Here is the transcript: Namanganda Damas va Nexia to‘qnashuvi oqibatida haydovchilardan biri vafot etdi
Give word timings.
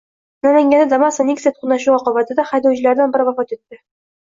Namanganda 0.45 0.87
Damas 0.93 1.19
va 1.21 1.25
Nexia 1.27 1.51
to‘qnashuvi 1.59 1.95
oqibatida 1.99 2.49
haydovchilardan 2.55 3.17
biri 3.19 3.31
vafot 3.31 3.57
etdi 3.61 3.83